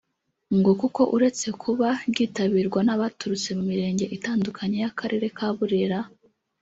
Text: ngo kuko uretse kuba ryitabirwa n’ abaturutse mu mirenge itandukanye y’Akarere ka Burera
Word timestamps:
ngo 0.57 0.71
kuko 0.81 1.01
uretse 1.15 1.47
kuba 1.61 1.87
ryitabirwa 2.11 2.79
n’ 2.83 2.89
abaturutse 2.95 3.49
mu 3.57 3.63
mirenge 3.71 4.05
itandukanye 4.17 4.75
y’Akarere 4.83 5.27
ka 5.37 5.47
Burera 5.55 5.99